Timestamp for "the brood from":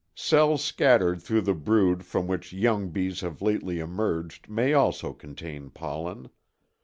1.41-2.25